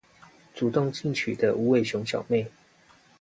[0.55, 2.49] 主動進取的無尾熊小妹